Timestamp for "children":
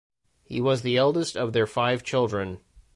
2.01-2.59